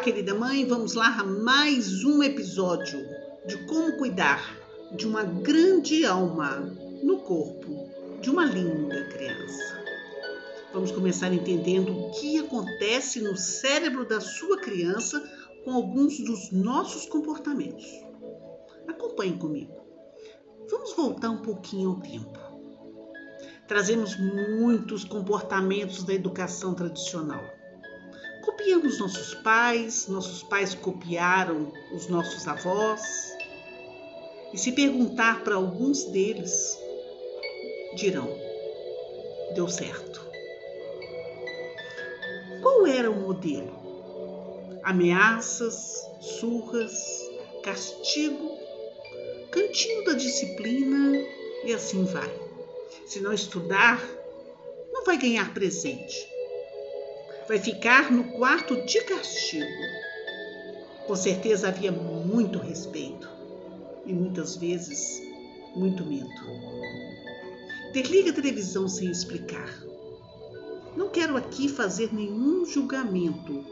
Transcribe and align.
querida 0.00 0.34
mãe, 0.34 0.64
vamos 0.64 0.94
lá 0.94 1.18
a 1.18 1.24
mais 1.24 2.04
um 2.04 2.22
episódio 2.22 3.06
de 3.46 3.66
como 3.66 3.98
cuidar 3.98 4.56
de 4.96 5.06
uma 5.06 5.22
grande 5.22 6.06
alma 6.06 6.56
no 7.02 7.18
corpo 7.18 7.86
de 8.22 8.30
uma 8.30 8.46
linda 8.46 9.04
criança. 9.10 9.84
Vamos 10.72 10.90
começar 10.90 11.30
entendendo 11.34 11.92
o 11.92 12.10
que 12.12 12.38
acontece 12.38 13.20
no 13.20 13.36
cérebro 13.36 14.08
da 14.08 14.22
sua 14.22 14.58
criança 14.58 15.22
com 15.66 15.72
alguns 15.72 16.18
dos 16.20 16.50
nossos 16.50 17.04
comportamentos. 17.04 17.86
Acompanhe 18.88 19.36
comigo. 19.36 19.74
Vamos 20.70 20.94
voltar 20.94 21.28
um 21.28 21.42
pouquinho 21.42 21.90
ao 21.90 22.00
tempo. 22.00 22.38
Trazemos 23.68 24.16
muitos 24.16 25.04
comportamentos 25.04 26.02
da 26.04 26.14
educação 26.14 26.72
tradicional 26.72 27.59
Copiamos 28.42 28.98
nossos 28.98 29.34
pais, 29.34 30.06
nossos 30.08 30.42
pais 30.42 30.74
copiaram 30.74 31.72
os 31.92 32.08
nossos 32.08 32.48
avós. 32.48 33.02
E 34.52 34.58
se 34.58 34.72
perguntar 34.72 35.44
para 35.44 35.56
alguns 35.56 36.04
deles, 36.04 36.78
dirão: 37.96 38.28
deu 39.54 39.68
certo. 39.68 40.28
Qual 42.62 42.86
era 42.86 43.10
o 43.10 43.20
modelo? 43.20 43.78
Ameaças, 44.82 46.02
surras, 46.20 46.92
castigo, 47.62 48.58
cantinho 49.50 50.04
da 50.04 50.14
disciplina 50.14 51.18
e 51.64 51.74
assim 51.74 52.04
vai. 52.04 52.32
Se 53.06 53.20
não 53.20 53.32
estudar, 53.32 54.02
não 54.92 55.04
vai 55.04 55.18
ganhar 55.18 55.52
presente 55.52 56.39
vai 57.50 57.58
ficar 57.58 58.12
no 58.12 58.22
quarto 58.30 58.80
de 58.86 59.00
castigo. 59.00 59.66
Com 61.04 61.16
certeza 61.16 61.66
havia 61.66 61.90
muito 61.90 62.60
respeito 62.60 63.28
e 64.06 64.12
muitas 64.12 64.54
vezes 64.54 65.20
muito 65.74 66.06
medo. 66.06 66.30
Desliga 67.92 68.30
a 68.30 68.34
televisão 68.34 68.88
sem 68.88 69.10
explicar. 69.10 69.68
Não 70.96 71.08
quero 71.08 71.36
aqui 71.36 71.68
fazer 71.68 72.14
nenhum 72.14 72.64
julgamento, 72.64 73.64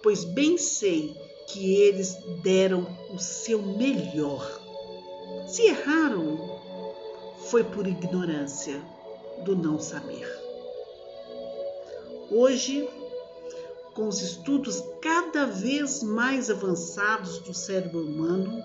pois 0.00 0.24
bem 0.24 0.56
sei 0.56 1.16
que 1.48 1.74
eles 1.74 2.16
deram 2.44 2.86
o 3.12 3.18
seu 3.18 3.60
melhor. 3.60 4.48
Se 5.48 5.62
erraram, 5.62 6.38
foi 7.48 7.64
por 7.64 7.88
ignorância 7.88 8.80
do 9.44 9.56
não 9.56 9.80
saber. 9.80 10.43
Hoje, 12.30 12.88
com 13.94 14.08
os 14.08 14.22
estudos 14.22 14.82
cada 15.00 15.46
vez 15.46 16.02
mais 16.02 16.50
avançados 16.50 17.38
do 17.40 17.52
cérebro 17.52 18.00
humano, 18.00 18.62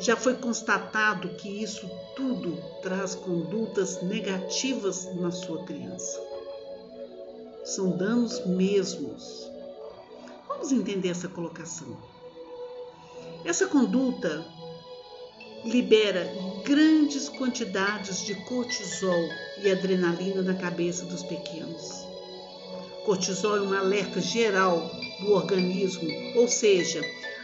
já 0.00 0.16
foi 0.16 0.34
constatado 0.34 1.28
que 1.36 1.48
isso 1.62 1.88
tudo 2.14 2.56
traz 2.82 3.14
condutas 3.14 4.02
negativas 4.02 5.14
na 5.14 5.30
sua 5.30 5.64
criança. 5.64 6.20
São 7.64 7.96
danos 7.96 8.44
mesmos. 8.46 9.50
Vamos 10.48 10.72
entender 10.72 11.08
essa 11.08 11.28
colocação. 11.28 11.96
Essa 13.44 13.66
conduta 13.66 14.44
libera 15.64 16.30
grandes 16.64 17.28
quantidades 17.28 18.24
de 18.24 18.34
cortisol 18.44 19.28
e 19.62 19.70
adrenalina 19.70 20.42
na 20.42 20.54
cabeça 20.54 21.04
dos 21.04 21.22
pequenos. 21.22 22.05
Cortisol 23.06 23.58
é 23.58 23.60
um 23.60 23.72
alerta 23.72 24.20
geral 24.20 24.90
do 25.20 25.30
organismo, 25.30 26.10
ou 26.34 26.48
seja, 26.48 27.00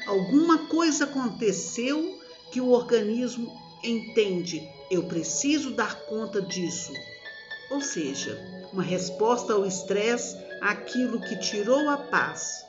alguma 0.08 0.66
coisa 0.66 1.04
aconteceu 1.04 2.18
que 2.50 2.60
o 2.60 2.70
organismo 2.70 3.48
entende, 3.84 4.68
eu 4.90 5.04
preciso 5.04 5.70
dar 5.70 6.00
conta 6.06 6.42
disso. 6.42 6.92
Ou 7.70 7.80
seja, 7.80 8.36
uma 8.72 8.82
resposta 8.82 9.52
ao 9.52 9.64
estresse 9.64 10.36
àquilo 10.60 11.20
que 11.20 11.38
tirou 11.38 11.88
a 11.88 11.96
paz, 11.96 12.66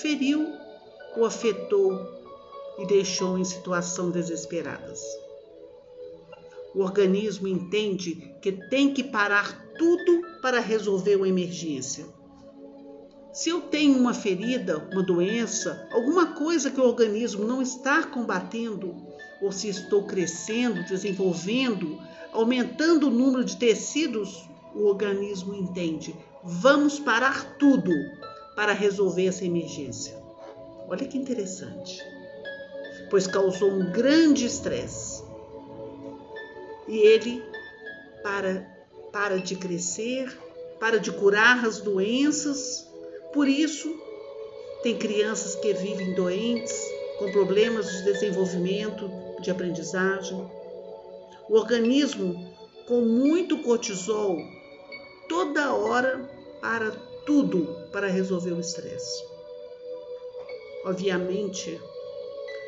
feriu 0.00 0.54
ou 1.16 1.24
afetou 1.24 1.98
e 2.78 2.86
deixou 2.86 3.38
em 3.38 3.44
situação 3.44 4.08
desesperadas. 4.08 5.00
O 6.76 6.80
organismo 6.80 7.48
entende 7.48 8.36
que 8.40 8.52
tem 8.52 8.94
que 8.94 9.02
parar 9.02 9.66
tudo 9.76 10.22
para 10.40 10.60
resolver 10.60 11.16
uma 11.16 11.28
emergência. 11.28 12.19
Se 13.32 13.48
eu 13.48 13.60
tenho 13.60 13.96
uma 13.96 14.12
ferida, 14.12 14.78
uma 14.90 15.02
doença, 15.02 15.86
alguma 15.92 16.34
coisa 16.34 16.70
que 16.70 16.80
o 16.80 16.84
organismo 16.84 17.44
não 17.44 17.62
está 17.62 18.02
combatendo, 18.02 18.96
ou 19.40 19.52
se 19.52 19.68
estou 19.68 20.02
crescendo, 20.02 20.82
desenvolvendo, 20.84 22.00
aumentando 22.32 23.06
o 23.06 23.10
número 23.10 23.44
de 23.44 23.56
tecidos, 23.56 24.48
o 24.74 24.84
organismo 24.84 25.54
entende. 25.54 26.14
Vamos 26.42 26.98
parar 26.98 27.56
tudo 27.56 27.92
para 28.56 28.72
resolver 28.72 29.26
essa 29.26 29.44
emergência. 29.44 30.20
Olha 30.88 31.06
que 31.06 31.16
interessante. 31.16 32.02
Pois 33.08 33.28
causou 33.28 33.70
um 33.70 33.92
grande 33.92 34.44
estresse. 34.44 35.22
E 36.88 36.98
ele 36.98 37.42
para, 38.24 38.66
para 39.12 39.38
de 39.38 39.54
crescer, 39.54 40.36
para 40.80 40.98
de 40.98 41.12
curar 41.12 41.64
as 41.64 41.80
doenças 41.80 42.89
por 43.32 43.48
isso, 43.48 43.94
tem 44.82 44.96
crianças 44.96 45.54
que 45.54 45.72
vivem 45.72 46.14
doentes, 46.14 46.84
com 47.18 47.30
problemas 47.30 47.86
de 47.86 48.04
desenvolvimento, 48.04 49.10
de 49.40 49.50
aprendizagem. 49.50 50.50
O 51.48 51.54
organismo 51.54 52.34
com 52.86 53.02
muito 53.02 53.58
cortisol 53.58 54.36
toda 55.28 55.74
hora 55.74 56.28
para 56.60 56.90
tudo 57.24 57.88
para 57.92 58.08
resolver 58.08 58.52
o 58.52 58.60
estresse. 58.60 59.22
Obviamente, 60.84 61.80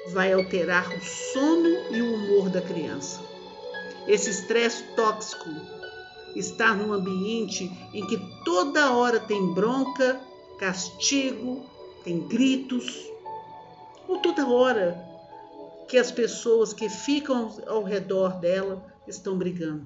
vai 0.09 0.33
alterar 0.33 0.89
o 0.95 1.01
sono 1.01 1.69
e 1.91 2.03
o 2.03 2.15
humor 2.15 2.51
da 2.51 2.61
criança. 2.61 3.21
Esse 4.07 4.31
estresse 4.31 4.83
tóxico 4.95 5.49
está 6.35 6.75
num 6.75 6.93
ambiente 6.93 7.71
em 7.93 8.07
que 8.07 8.19
toda 8.45 8.93
hora 8.93 9.21
tem 9.21 9.55
bronca, 9.55 10.21
castigo, 10.63 11.69
tem 12.05 12.21
gritos, 12.29 13.11
ou 14.07 14.21
toda 14.21 14.47
hora 14.47 14.97
que 15.89 15.99
as 15.99 16.13
pessoas 16.13 16.73
que 16.73 16.89
ficam 16.89 17.61
ao 17.67 17.83
redor 17.83 18.39
dela 18.39 18.87
estão 19.09 19.37
brigando, 19.37 19.85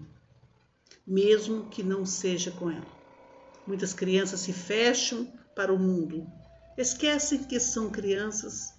mesmo 1.06 1.64
que 1.70 1.82
não 1.82 2.04
seja 2.04 2.50
com 2.50 2.70
ela. 2.70 2.86
Muitas 3.66 3.94
crianças 3.94 4.40
se 4.40 4.52
fecham 4.52 5.26
para 5.54 5.72
o 5.72 5.78
mundo, 5.78 6.30
esquecem 6.76 7.42
que 7.44 7.58
são 7.58 7.88
crianças 7.88 8.74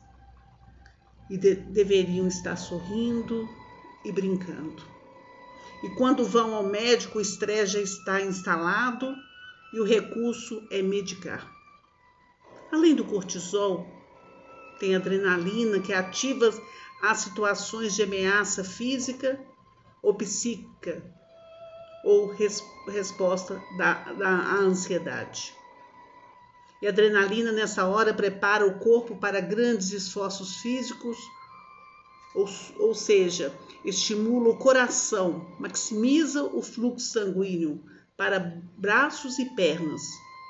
e 1.32 1.36
de 1.36 1.56
deveriam 1.56 2.28
estar 2.28 2.58
sorrindo 2.58 3.50
e 4.06 4.12
brincando. 4.12 4.84
E 5.84 5.90
quando 5.96 6.24
vão 6.24 6.54
ao 6.54 6.64
médico, 6.64 7.18
o 7.18 7.22
estresse 7.22 7.74
já 7.74 7.82
está 7.82 8.22
instalado 8.22 9.16
e 9.74 9.80
o 9.80 9.84
recurso 9.84 10.62
é 10.70 10.84
medicar. 10.84 11.57
Além 12.72 12.94
do 12.96 13.06
cortisol, 13.06 13.88
tem 14.80 14.96
adrenalina 14.96 15.80
que 15.80 15.94
ativa 15.94 16.50
as 17.02 17.20
situações 17.20 17.96
de 17.96 18.04
ameaça 18.04 18.64
física 18.64 19.40
ou 20.02 20.14
psíquica 20.14 21.04
ou 22.04 22.28
res, 22.28 22.64
resposta 22.88 23.62
da, 23.78 24.14
da 24.14 24.54
ansiedade. 24.56 25.54
E 26.82 26.88
a 26.88 26.90
adrenalina 26.90 27.52
nessa 27.52 27.86
hora 27.86 28.14
prepara 28.14 28.66
o 28.66 28.80
corpo 28.80 29.16
para 29.16 29.42
grandes 29.42 29.92
esforços 29.92 30.58
físicos, 30.58 31.18
ou, 32.36 32.48
ou 32.80 32.94
seja, 32.94 33.58
estimula 33.84 34.50
o 34.50 34.58
coração, 34.58 35.56
maximiza 35.60 36.44
o 36.44 36.62
fluxo 36.62 37.08
sanguíneo 37.08 37.84
para 38.16 38.62
braços 38.78 39.40
e 39.40 39.46
pernas, 39.56 40.04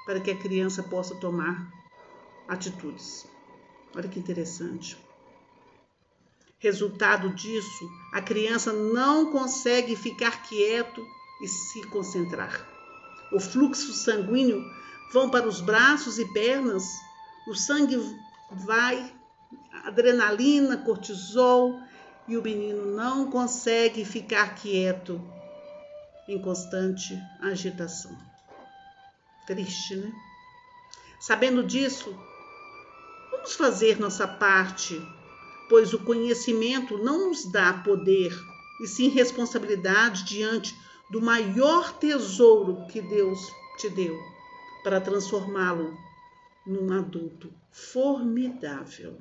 para 0.06 0.20
que 0.20 0.32
a 0.32 0.38
criança 0.38 0.84
possa 0.84 1.16
tomar 1.16 1.77
atitudes. 2.48 3.28
Olha 3.96 4.08
que 4.08 4.20
interessante. 4.20 4.98
Resultado 6.60 7.34
disso, 7.36 7.90
a 8.14 8.22
criança 8.22 8.74
não 8.74 9.32
consegue 9.32 9.96
ficar 9.96 10.44
quieto 10.44 11.06
e 11.42 11.48
se 11.48 11.86
concentrar. 11.88 12.68
O 13.32 13.40
fluxo 13.40 13.94
sanguíneo 13.94 14.64
vão 15.12 15.30
para 15.30 15.48
os 15.48 15.62
braços 15.62 16.18
e 16.18 16.26
pernas, 16.34 16.84
o 17.48 17.54
sangue 17.54 17.98
vai, 18.52 19.14
adrenalina, 19.86 20.78
cortisol, 20.78 21.80
e 22.28 22.36
o 22.36 22.42
menino 22.42 22.86
não 22.94 23.32
consegue 23.32 24.04
ficar 24.04 24.56
quieto 24.56 25.22
em 26.28 26.42
constante 26.42 27.18
agitação. 27.42 28.18
Triste, 29.46 29.96
né? 29.96 30.12
Sabendo 31.20 31.64
disso, 31.64 32.14
Vamos 33.48 33.56
fazer 33.56 33.98
nossa 33.98 34.28
parte, 34.28 35.02
pois 35.70 35.94
o 35.94 36.00
conhecimento 36.00 36.98
não 36.98 37.30
nos 37.30 37.50
dá 37.50 37.72
poder, 37.76 38.38
e 38.82 38.88
sim 38.88 39.08
responsabilidade 39.08 40.26
diante 40.26 40.76
do 41.10 41.22
maior 41.22 41.94
tesouro 41.94 42.86
que 42.88 43.00
Deus 43.00 43.40
te 43.78 43.90
deu, 43.90 44.14
para 44.84 45.00
transformá-lo 45.00 45.98
num 46.66 46.92
adulto 46.92 47.50
formidável. 47.72 49.18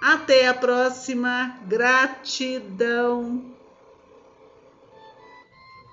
Até 0.00 0.48
a 0.48 0.54
próxima. 0.54 1.60
Gratidão. 1.66 3.54